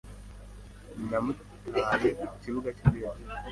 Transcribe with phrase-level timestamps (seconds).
[1.09, 3.21] Namutaye ku kibuga cy'indege.